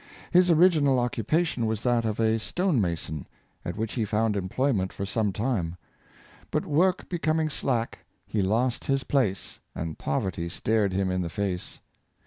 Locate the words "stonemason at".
2.39-3.77